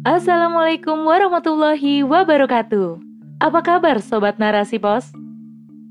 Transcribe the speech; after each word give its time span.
Assalamualaikum 0.00 1.04
warahmatullahi 1.04 2.00
wabarakatuh. 2.00 2.96
Apa 3.36 3.60
kabar 3.60 4.00
sobat 4.00 4.40
Narasi 4.40 4.80
Pos? 4.80 5.12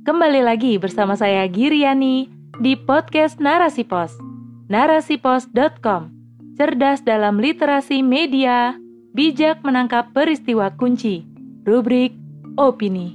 Kembali 0.02 0.41
lagi 0.41 0.82
bersama 0.82 1.13
saya 1.13 1.46
Giriani 1.46 2.25
di 2.57 2.73
podcast 2.73 3.38
Narasi 3.38 3.86
Pos. 3.86 4.18
Narasipos.com. 4.66 6.09
Cerdas 6.57 7.05
dalam 7.05 7.38
literasi 7.38 8.02
media, 8.02 8.73
bijak 9.14 9.61
menangkap 9.61 10.10
peristiwa 10.10 10.73
kunci. 10.73 11.21
Rubrik 11.70 12.18
opini. 12.57 13.14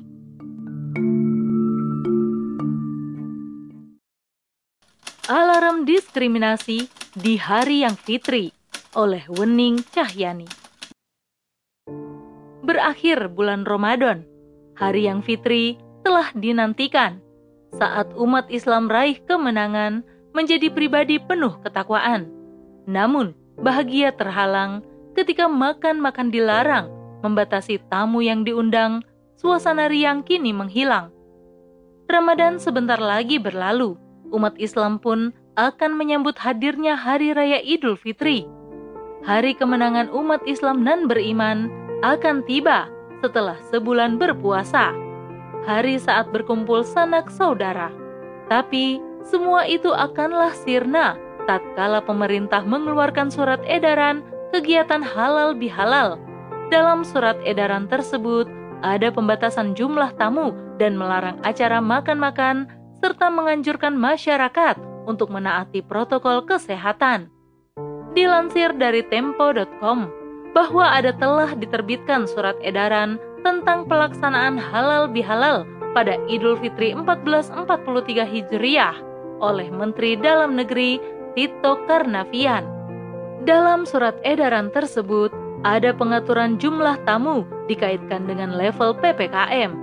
Alarm 5.26 5.90
diskriminasi 5.90 6.86
di 7.18 7.34
hari 7.34 7.82
yang 7.82 7.98
fitri 7.98 8.54
oleh 8.94 9.26
Wening 9.26 9.82
Cahyani 9.90 10.63
berakhir 12.64 13.28
bulan 13.36 13.68
Ramadan. 13.68 14.24
Hari 14.74 15.06
yang 15.06 15.20
fitri 15.20 15.76
telah 16.02 16.32
dinantikan 16.34 17.20
saat 17.76 18.10
umat 18.16 18.48
Islam 18.48 18.88
raih 18.88 19.20
kemenangan 19.28 20.02
menjadi 20.34 20.72
pribadi 20.72 21.20
penuh 21.20 21.54
ketakwaan. 21.62 22.26
Namun, 22.88 23.36
bahagia 23.60 24.10
terhalang 24.16 24.82
ketika 25.14 25.46
makan-makan 25.46 26.32
dilarang, 26.32 26.90
membatasi 27.22 27.78
tamu 27.86 28.24
yang 28.24 28.42
diundang, 28.42 29.04
suasana 29.38 29.86
riang 29.86 30.26
kini 30.26 30.50
menghilang. 30.50 31.14
Ramadan 32.10 32.58
sebentar 32.58 32.98
lagi 32.98 33.38
berlalu, 33.38 33.94
umat 34.34 34.58
Islam 34.58 34.98
pun 34.98 35.30
akan 35.54 35.94
menyambut 35.94 36.34
hadirnya 36.36 36.98
Hari 36.98 37.30
Raya 37.32 37.62
Idul 37.62 37.94
Fitri. 37.94 38.44
Hari 39.24 39.56
kemenangan 39.56 40.12
umat 40.12 40.44
Islam 40.44 40.84
nan 40.84 41.08
beriman 41.08 41.83
akan 42.02 42.42
tiba 42.48 42.90
setelah 43.22 43.56
sebulan 43.70 44.18
berpuasa, 44.18 44.92
hari 45.68 45.96
saat 46.00 46.28
berkumpul 46.34 46.82
sanak 46.82 47.30
saudara. 47.30 47.92
Tapi 48.50 49.00
semua 49.24 49.64
itu 49.64 49.88
akanlah 49.92 50.52
sirna 50.52 51.16
tatkala 51.48 52.00
pemerintah 52.04 52.64
mengeluarkan 52.64 53.32
surat 53.32 53.60
edaran 53.64 54.24
kegiatan 54.52 55.00
halal 55.00 55.56
bihalal. 55.56 56.20
Dalam 56.68 57.04
surat 57.04 57.36
edaran 57.44 57.88
tersebut 57.88 58.48
ada 58.84 59.08
pembatasan 59.08 59.72
jumlah 59.72 60.12
tamu 60.20 60.52
dan 60.76 60.96
melarang 60.96 61.40
acara 61.44 61.80
makan-makan 61.80 62.68
serta 63.00 63.28
menganjurkan 63.28 63.96
masyarakat 63.96 64.76
untuk 65.04 65.28
menaati 65.32 65.84
protokol 65.84 66.44
kesehatan. 66.44 67.28
Dilansir 68.16 68.72
dari 68.78 69.02
tempo.com, 69.08 70.08
bahwa 70.54 70.86
ada 70.86 71.10
telah 71.18 71.52
diterbitkan 71.58 72.30
surat 72.30 72.54
edaran 72.62 73.18
tentang 73.42 73.84
pelaksanaan 73.84 74.56
halal 74.56 75.10
bihalal 75.10 75.66
pada 75.92 76.16
Idul 76.30 76.56
Fitri 76.62 76.94
1443 76.96 78.24
Hijriah 78.24 78.96
oleh 79.42 79.68
Menteri 79.68 80.14
Dalam 80.16 80.54
Negeri 80.56 81.02
Tito 81.34 81.76
Karnavian. 81.90 82.64
Dalam 83.44 83.84
surat 83.84 84.16
edaran 84.24 84.72
tersebut, 84.72 85.28
ada 85.66 85.92
pengaturan 85.92 86.56
jumlah 86.56 86.96
tamu 87.04 87.44
dikaitkan 87.68 88.24
dengan 88.24 88.56
level 88.56 88.96
PPKM. 88.96 89.74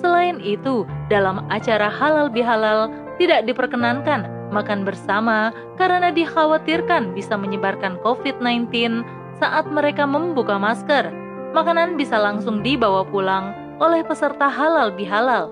Selain 0.00 0.42
itu, 0.42 0.82
dalam 1.06 1.46
acara 1.52 1.86
halal 1.86 2.26
bihalal 2.26 2.90
tidak 3.20 3.46
diperkenankan 3.46 4.26
makan 4.50 4.82
bersama 4.82 5.54
karena 5.78 6.10
dikhawatirkan 6.10 7.14
bisa 7.14 7.38
menyebarkan 7.38 7.98
COVID-19 8.02 9.02
saat 9.38 9.66
mereka 9.66 10.06
membuka 10.06 10.58
masker, 10.58 11.10
makanan 11.54 11.98
bisa 11.98 12.18
langsung 12.18 12.62
dibawa 12.62 13.02
pulang 13.06 13.54
oleh 13.82 14.06
peserta 14.06 14.46
halal 14.46 14.94
bihalal. 14.94 15.50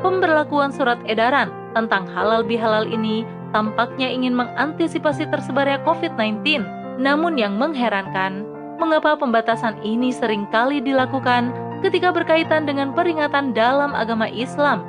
Pemberlakuan 0.00 0.72
surat 0.72 0.98
edaran 1.04 1.50
tentang 1.76 2.08
halal 2.10 2.46
bihalal 2.46 2.86
ini 2.88 3.26
tampaknya 3.50 4.08
ingin 4.08 4.32
mengantisipasi 4.34 5.28
tersebarnya 5.28 5.82
COVID-19. 5.84 6.64
Namun 7.00 7.36
yang 7.36 7.56
mengherankan, 7.56 8.44
mengapa 8.80 9.16
pembatasan 9.16 9.76
ini 9.84 10.12
sering 10.14 10.48
kali 10.48 10.80
dilakukan 10.80 11.52
ketika 11.84 12.12
berkaitan 12.12 12.64
dengan 12.64 12.92
peringatan 12.92 13.52
dalam 13.52 13.92
agama 13.96 14.28
Islam. 14.28 14.84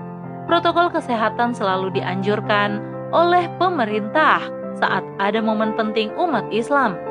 Protokol 0.47 0.91
kesehatan 0.91 1.55
selalu 1.55 1.95
dianjurkan 1.95 2.83
oleh 3.11 3.47
pemerintah 3.59 4.43
saat 4.79 5.03
ada 5.19 5.39
momen 5.43 5.75
penting 5.75 6.11
umat 6.15 6.43
Islam 6.49 7.10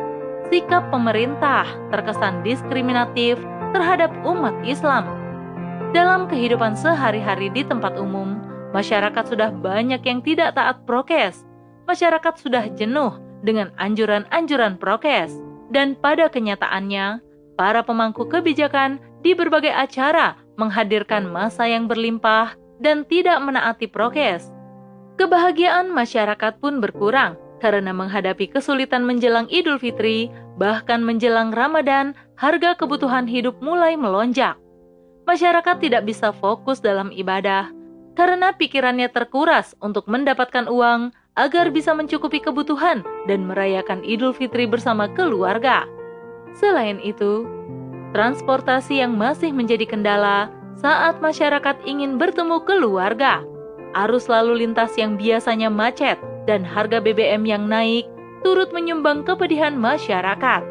sikap 0.50 0.90
pemerintah 0.90 1.64
terkesan 1.94 2.42
diskriminatif 2.42 3.38
terhadap 3.70 4.10
umat 4.26 4.52
Islam. 4.66 5.06
Dalam 5.94 6.26
kehidupan 6.26 6.74
sehari-hari 6.74 7.50
di 7.54 7.62
tempat 7.62 7.94
umum, 7.94 8.38
masyarakat 8.74 9.24
sudah 9.30 9.54
banyak 9.54 10.02
yang 10.02 10.20
tidak 10.22 10.58
taat 10.58 10.82
prokes. 10.86 11.46
Masyarakat 11.86 12.34
sudah 12.38 12.66
jenuh 12.74 13.18
dengan 13.46 13.70
anjuran-anjuran 13.78 14.78
prokes, 14.78 15.34
dan 15.70 15.94
pada 15.98 16.26
kenyataannya, 16.30 17.22
para 17.54 17.82
pemangku 17.86 18.26
kebijakan 18.26 18.98
di 19.22 19.34
berbagai 19.34 19.70
acara 19.70 20.38
menghadirkan 20.58 21.30
masa 21.30 21.66
yang 21.66 21.86
berlimpah 21.86 22.54
dan 22.78 23.06
tidak 23.06 23.38
menaati 23.42 23.86
prokes. 23.90 24.50
Kebahagiaan 25.18 25.90
masyarakat 25.90 26.58
pun 26.62 26.78
berkurang 26.78 27.36
karena 27.60 27.92
menghadapi 27.92 28.48
kesulitan 28.48 29.04
menjelang 29.04 29.46
Idul 29.52 29.76
Fitri, 29.76 30.32
bahkan 30.56 31.04
menjelang 31.04 31.52
Ramadan, 31.52 32.16
harga 32.40 32.74
kebutuhan 32.74 33.28
hidup 33.28 33.60
mulai 33.60 33.94
melonjak. 33.94 34.56
Masyarakat 35.28 35.76
tidak 35.78 36.08
bisa 36.08 36.32
fokus 36.32 36.80
dalam 36.80 37.12
ibadah 37.12 37.70
karena 38.18 38.52
pikirannya 38.52 39.08
terkuras 39.12 39.78
untuk 39.78 40.10
mendapatkan 40.10 40.66
uang 40.66 41.14
agar 41.38 41.70
bisa 41.70 41.94
mencukupi 41.94 42.42
kebutuhan 42.42 43.06
dan 43.30 43.46
merayakan 43.46 44.02
Idul 44.02 44.34
Fitri 44.34 44.66
bersama 44.66 45.06
keluarga. 45.14 45.86
Selain 46.58 46.98
itu, 47.00 47.46
transportasi 48.12 49.00
yang 49.00 49.14
masih 49.14 49.54
menjadi 49.54 49.86
kendala 49.86 50.50
saat 50.76 51.22
masyarakat 51.22 51.80
ingin 51.86 52.18
bertemu 52.18 52.60
keluarga. 52.66 53.44
Arus 53.94 54.26
lalu 54.26 54.66
lintas 54.66 54.94
yang 54.98 55.14
biasanya 55.18 55.70
macet 55.70 56.18
dan 56.50 56.66
harga 56.66 56.98
BBM 56.98 57.46
yang 57.46 57.70
naik 57.70 58.10
turut 58.42 58.74
menyumbang 58.74 59.22
kepedihan 59.22 59.78
masyarakat. 59.78 60.66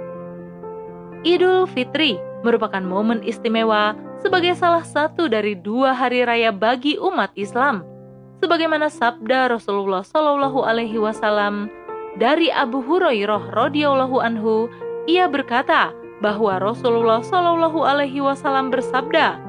Idul 1.23 1.63
Fitri 1.72 2.19
merupakan 2.44 2.84
momen 2.84 3.23
istimewa 3.23 3.95
sebagai 4.19 4.59
salah 4.59 4.84
satu 4.84 5.31
dari 5.31 5.56
dua 5.56 5.95
hari 5.95 6.28
raya 6.28 6.51
bagi 6.51 7.00
umat 7.00 7.31
Islam. 7.39 7.88
Sebagaimana 8.44 8.91
sabda 8.91 9.51
Rasulullah 9.51 10.03
Shallallahu 10.03 10.63
Alaihi 10.63 11.00
Wasallam 11.00 11.72
dari 12.19 12.51
Abu 12.51 12.84
Hurairah 12.84 13.51
radhiyallahu 13.56 14.19
anhu, 14.19 14.68
ia 15.07 15.28
berkata 15.28 15.95
bahwa 16.19 16.59
Rasulullah 16.59 17.23
Shallallahu 17.23 17.79
Alaihi 17.84 18.23
Wasallam 18.23 18.72
bersabda, 18.72 19.39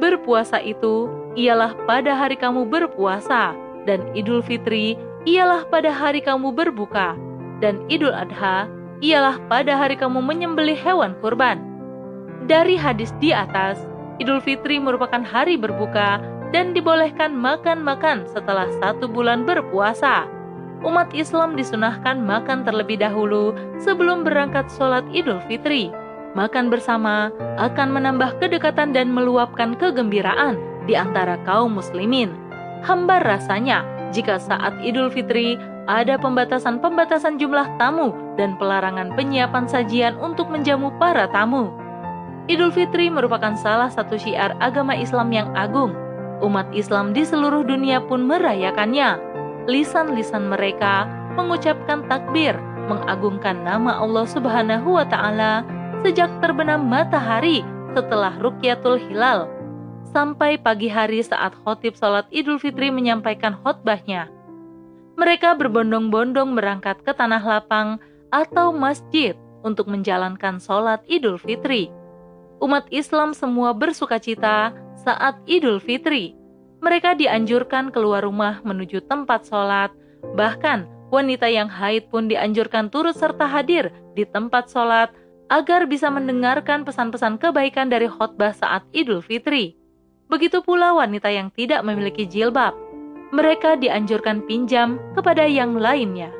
berpuasa 0.00 0.60
itu 0.60 1.08
ialah 1.36 1.72
pada 1.88 2.12
hari 2.12 2.36
kamu 2.36 2.68
berpuasa 2.68 3.56
dan 3.84 4.02
Idul 4.14 4.42
Fitri 4.42 4.94
ialah 5.26 5.66
pada 5.70 5.90
hari 5.94 6.22
kamu 6.22 6.50
berbuka, 6.54 7.14
dan 7.62 7.82
Idul 7.86 8.14
Adha 8.14 8.66
ialah 9.02 9.38
pada 9.50 9.74
hari 9.74 9.98
kamu 9.98 10.22
menyembelih 10.22 10.78
hewan 10.78 11.14
kurban. 11.22 11.62
Dari 12.50 12.74
hadis 12.74 13.14
di 13.22 13.30
atas, 13.30 13.78
Idul 14.18 14.42
Fitri 14.42 14.78
merupakan 14.82 15.22
hari 15.22 15.58
berbuka 15.58 16.22
dan 16.50 16.74
dibolehkan 16.74 17.34
makan-makan 17.34 18.26
setelah 18.30 18.70
satu 18.82 19.06
bulan 19.06 19.46
berpuasa. 19.46 20.26
Umat 20.82 21.14
Islam 21.14 21.54
disunahkan 21.54 22.18
makan 22.18 22.66
terlebih 22.66 22.98
dahulu 22.98 23.54
sebelum 23.78 24.26
berangkat 24.26 24.66
sholat 24.74 25.06
Idul 25.14 25.38
Fitri. 25.46 25.94
Makan 26.34 26.72
bersama 26.72 27.30
akan 27.60 27.94
menambah 27.94 28.42
kedekatan 28.42 28.90
dan 28.90 29.14
meluapkan 29.14 29.78
kegembiraan 29.78 30.58
di 30.90 30.98
antara 30.98 31.38
kaum 31.46 31.78
muslimin 31.78 32.41
hambar 32.82 33.22
rasanya 33.22 33.86
jika 34.12 34.36
saat 34.36 34.76
Idul 34.82 35.08
Fitri 35.08 35.56
ada 35.90 36.14
pembatasan-pembatasan 36.20 37.40
jumlah 37.40 37.66
tamu 37.80 38.14
dan 38.38 38.54
pelarangan 38.60 39.14
penyiapan 39.18 39.66
sajian 39.66 40.14
untuk 40.22 40.46
menjamu 40.52 40.94
para 41.00 41.26
tamu. 41.32 41.72
Idul 42.46 42.74
Fitri 42.74 43.08
merupakan 43.08 43.54
salah 43.54 43.88
satu 43.90 44.18
syiar 44.18 44.54
agama 44.58 44.94
Islam 44.94 45.30
yang 45.30 45.48
agung. 45.54 45.94
Umat 46.42 46.66
Islam 46.74 47.14
di 47.14 47.22
seluruh 47.22 47.62
dunia 47.62 48.02
pun 48.02 48.26
merayakannya. 48.26 49.18
Lisan-lisan 49.70 50.50
mereka 50.50 51.06
mengucapkan 51.38 52.02
takbir, 52.10 52.58
mengagungkan 52.90 53.62
nama 53.62 54.02
Allah 54.02 54.26
Subhanahu 54.26 54.98
wa 54.98 55.06
taala 55.06 55.62
sejak 56.02 56.28
terbenam 56.42 56.82
matahari 56.90 57.62
setelah 57.94 58.34
Rukyatul 58.42 58.98
Hilal 59.06 59.61
sampai 60.12 60.60
pagi 60.60 60.92
hari 60.92 61.24
saat 61.24 61.56
khotib 61.64 61.96
salat 61.96 62.28
Idul 62.28 62.60
Fitri 62.60 62.92
menyampaikan 62.92 63.56
khotbahnya. 63.64 64.28
Mereka 65.16 65.56
berbondong-bondong 65.56 66.52
berangkat 66.52 67.00
ke 67.04 67.12
tanah 67.16 67.40
lapang 67.40 67.96
atau 68.32 68.72
masjid 68.72 69.36
untuk 69.64 69.88
menjalankan 69.88 70.60
sholat 70.60 71.00
Idul 71.08 71.40
Fitri. 71.40 71.88
Umat 72.60 72.86
Islam 72.92 73.32
semua 73.34 73.72
bersuka 73.74 74.20
cita 74.20 74.72
saat 75.00 75.40
Idul 75.48 75.80
Fitri. 75.80 76.36
Mereka 76.84 77.16
dianjurkan 77.16 77.90
keluar 77.94 78.24
rumah 78.26 78.60
menuju 78.64 79.06
tempat 79.06 79.46
sholat, 79.48 79.92
bahkan 80.34 80.88
wanita 81.12 81.46
yang 81.46 81.70
haid 81.70 82.08
pun 82.10 82.26
dianjurkan 82.26 82.90
turut 82.90 83.14
serta 83.14 83.46
hadir 83.46 83.92
di 84.16 84.26
tempat 84.26 84.68
sholat 84.72 85.12
agar 85.52 85.84
bisa 85.84 86.08
mendengarkan 86.08 86.82
pesan-pesan 86.82 87.36
kebaikan 87.36 87.92
dari 87.92 88.08
khotbah 88.08 88.56
saat 88.56 88.82
Idul 88.96 89.20
Fitri. 89.20 89.81
Begitu 90.32 90.64
pula 90.64 90.96
wanita 90.96 91.28
yang 91.28 91.52
tidak 91.52 91.84
memiliki 91.84 92.24
jilbab, 92.24 92.72
mereka 93.36 93.76
dianjurkan 93.76 94.40
pinjam 94.48 94.96
kepada 95.12 95.44
yang 95.44 95.76
lainnya. 95.76 96.32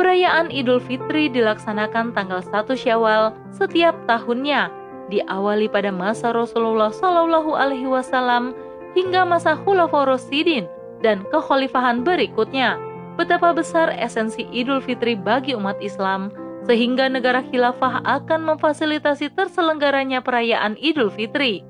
Perayaan 0.00 0.48
Idul 0.48 0.80
Fitri 0.80 1.28
dilaksanakan 1.28 2.16
tanggal 2.16 2.40
1 2.40 2.72
Syawal 2.72 3.36
setiap 3.52 3.92
tahunnya, 4.08 4.72
diawali 5.12 5.68
pada 5.68 5.92
masa 5.92 6.32
Rasulullah 6.32 6.88
Shallallahu 6.88 7.52
alaihi 7.52 7.84
wasallam 7.84 8.56
hingga 8.96 9.28
masa 9.28 9.60
Khulafaur 9.60 10.08
Rasyidin 10.08 10.64
dan 11.04 11.20
kekhalifahan 11.28 12.00
berikutnya. 12.00 12.80
Betapa 13.20 13.52
besar 13.52 13.92
esensi 13.92 14.48
Idul 14.48 14.80
Fitri 14.80 15.20
bagi 15.20 15.52
umat 15.52 15.76
Islam 15.84 16.32
sehingga 16.64 17.12
negara 17.12 17.44
khilafah 17.44 18.00
akan 18.08 18.56
memfasilitasi 18.56 19.36
terselenggaranya 19.36 20.24
perayaan 20.24 20.80
Idul 20.80 21.12
Fitri. 21.12 21.69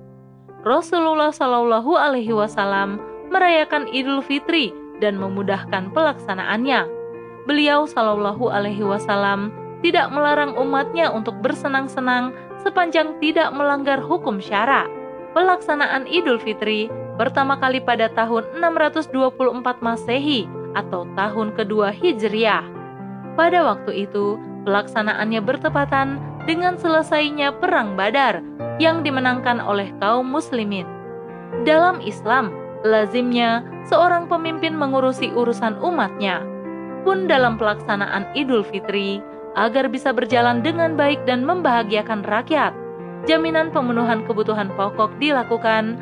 Rasulullah 0.61 1.33
Shallallahu 1.33 1.97
alaihi 1.97 2.37
wasallam 2.37 3.01
merayakan 3.33 3.89
Idul 3.89 4.21
Fitri 4.21 4.75
dan 5.01 5.17
memudahkan 5.17 5.89
pelaksanaannya. 5.97 6.85
Beliau 7.49 7.89
Shallallahu 7.89 8.53
Alaihi 8.53 8.85
Wasallam 8.85 9.49
tidak 9.81 10.13
melarang 10.13 10.53
umatnya 10.61 11.09
untuk 11.09 11.41
bersenang-senang 11.41 12.37
sepanjang 12.61 13.17
tidak 13.17 13.49
melanggar 13.57 13.97
hukum 13.97 14.37
syara. 14.37 14.85
Pelaksanaan 15.33 16.05
Idul 16.05 16.37
Fitri 16.37 16.93
pertama 17.17 17.57
kali 17.57 17.81
pada 17.81 18.13
tahun 18.13 18.45
624 18.61 19.81
Masehi 19.81 20.45
atau 20.77 21.09
tahun 21.17 21.57
kedua 21.57 21.97
Hijriah. 21.97 22.69
Pada 23.41 23.65
waktu 23.65 24.05
itu, 24.05 24.37
pelaksanaannya 24.65 25.41
bertepatan 25.43 26.21
dengan 26.45 26.77
selesainya 26.81 27.53
Perang 27.57 27.95
Badar 27.95 28.41
yang 28.81 29.05
dimenangkan 29.05 29.61
oleh 29.61 29.93
kaum 30.01 30.27
muslimin. 30.27 30.89
Dalam 31.69 32.01
Islam, 32.01 32.55
Lazimnya, 32.81 33.61
seorang 33.85 34.25
pemimpin 34.25 34.73
mengurusi 34.73 35.29
urusan 35.37 35.77
umatnya. 35.85 36.41
Pun 37.05 37.29
dalam 37.29 37.61
pelaksanaan 37.61 38.33
Idul 38.33 38.65
Fitri, 38.65 39.21
agar 39.59 39.91
bisa 39.91 40.15
berjalan 40.15 40.65
dengan 40.65 40.97
baik 40.97 41.21
dan 41.29 41.45
membahagiakan 41.45 42.25
rakyat, 42.25 42.73
jaminan 43.29 43.69
pemenuhan 43.69 44.25
kebutuhan 44.25 44.73
pokok 44.79 45.13
dilakukan 45.21 45.99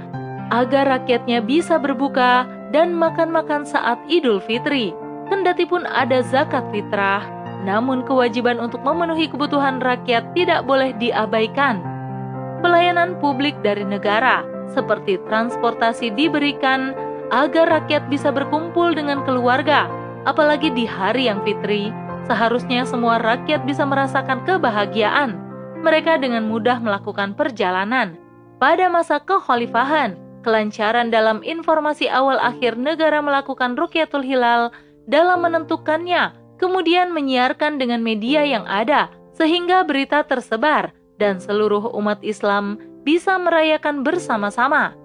agar 0.48 0.88
rakyatnya 0.88 1.44
bisa 1.44 1.76
berbuka 1.76 2.48
dan 2.70 2.94
makan-makan 2.96 3.64
saat 3.64 3.98
Idul 4.06 4.40
Fitri. 4.40 4.92
Kendati 5.28 5.68
pun 5.68 5.84
ada 5.84 6.24
zakat 6.24 6.64
fitrah, 6.72 7.20
namun 7.66 8.06
kewajiban 8.06 8.62
untuk 8.62 8.82
memenuhi 8.86 9.26
kebutuhan 9.26 9.82
rakyat 9.82 10.34
tidak 10.34 10.62
boleh 10.66 10.94
diabaikan. 10.98 11.82
Pelayanan 12.62 13.18
publik 13.22 13.54
dari 13.62 13.86
negara 13.86 14.42
seperti 14.74 15.18
transportasi 15.26 16.12
diberikan 16.14 16.94
agar 17.34 17.68
rakyat 17.68 18.08
bisa 18.08 18.32
berkumpul 18.32 18.94
dengan 18.94 19.24
keluarga, 19.24 19.86
apalagi 20.24 20.72
di 20.72 20.84
hari 20.88 21.28
yang 21.30 21.40
fitri. 21.44 21.92
Seharusnya 22.28 22.84
semua 22.84 23.16
rakyat 23.16 23.64
bisa 23.64 23.88
merasakan 23.88 24.44
kebahagiaan. 24.44 25.36
Mereka 25.80 26.20
dengan 26.20 26.44
mudah 26.44 26.82
melakukan 26.82 27.32
perjalanan. 27.32 28.18
Pada 28.58 28.90
masa 28.90 29.22
kekhalifahan, 29.22 30.18
kelancaran 30.42 31.08
dalam 31.08 31.40
informasi 31.46 32.10
awal 32.10 32.36
akhir 32.42 32.74
negara 32.74 33.22
melakukan 33.22 33.78
Rukyatul 33.78 34.26
Hilal 34.26 34.74
dalam 35.06 35.46
menentukannya, 35.46 36.34
kemudian 36.58 37.14
menyiarkan 37.14 37.78
dengan 37.78 38.02
media 38.02 38.42
yang 38.42 38.66
ada, 38.66 39.08
sehingga 39.38 39.86
berita 39.86 40.26
tersebar 40.26 40.90
dan 41.16 41.38
seluruh 41.38 41.94
umat 41.94 42.18
Islam 42.26 42.78
bisa 43.06 43.38
merayakan 43.38 44.02
bersama-sama. 44.02 44.98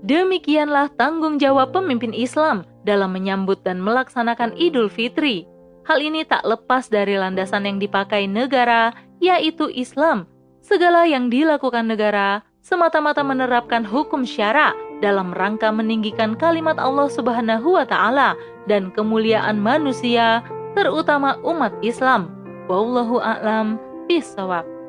Demikianlah 0.00 0.88
tanggung 0.96 1.36
jawab 1.36 1.76
pemimpin 1.76 2.16
Islam 2.16 2.64
dalam 2.88 3.12
menyambut 3.12 3.60
dan 3.64 3.80
melaksanakan 3.84 4.56
Idul 4.56 4.88
Fitri. 4.88 5.44
Hal 5.84 6.00
ini 6.00 6.24
tak 6.24 6.44
lepas 6.44 6.88
dari 6.88 7.16
landasan 7.20 7.68
yang 7.68 7.76
dipakai 7.80 8.24
negara, 8.24 8.92
yaitu 9.20 9.68
Islam. 9.72 10.24
Segala 10.60 11.04
yang 11.08 11.28
dilakukan 11.28 11.88
negara 11.88 12.44
semata-mata 12.60 13.24
menerapkan 13.24 13.84
hukum 13.84 14.24
syara 14.24 14.76
dalam 15.00 15.32
rangka 15.32 15.72
meninggikan 15.72 16.36
kalimat 16.36 16.76
Allah 16.76 17.08
Subhanahu 17.08 17.80
wa 17.80 17.84
taala 17.88 18.36
dan 18.68 18.92
kemuliaan 18.92 19.56
manusia, 19.56 20.44
terutama 20.74 21.36
umat 21.42 21.74
Islam. 21.82 22.30
Wallahu 22.70 23.18
a'lam 23.18 23.76
bishawab. 24.06 24.79